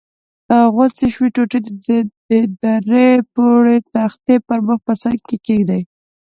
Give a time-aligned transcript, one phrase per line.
[0.73, 1.59] غوڅې شوې ټوټې
[2.29, 2.31] د
[2.87, 5.81] درې پوړه تختې پر مخ په څنګ کې کېږدئ.